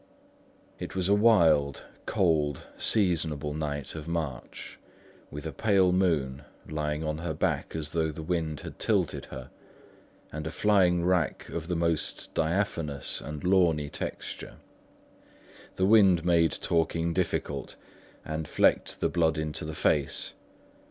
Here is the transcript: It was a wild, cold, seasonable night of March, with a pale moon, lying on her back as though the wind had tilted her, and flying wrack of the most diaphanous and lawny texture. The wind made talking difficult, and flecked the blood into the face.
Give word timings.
It 0.79 0.95
was 0.95 1.07
a 1.07 1.13
wild, 1.13 1.83
cold, 2.07 2.63
seasonable 2.75 3.53
night 3.53 3.93
of 3.93 4.07
March, 4.07 4.79
with 5.29 5.45
a 5.45 5.51
pale 5.53 5.91
moon, 5.91 6.41
lying 6.67 7.03
on 7.03 7.19
her 7.19 7.35
back 7.35 7.75
as 7.75 7.91
though 7.91 8.09
the 8.09 8.23
wind 8.23 8.61
had 8.61 8.79
tilted 8.79 9.25
her, 9.27 9.51
and 10.31 10.51
flying 10.51 11.05
wrack 11.05 11.47
of 11.49 11.67
the 11.67 11.75
most 11.75 12.33
diaphanous 12.33 13.21
and 13.23 13.43
lawny 13.43 13.89
texture. 13.91 14.55
The 15.75 15.85
wind 15.85 16.25
made 16.25 16.53
talking 16.53 17.13
difficult, 17.13 17.75
and 18.25 18.47
flecked 18.47 19.01
the 19.01 19.07
blood 19.07 19.37
into 19.37 19.65
the 19.65 19.75
face. 19.75 20.33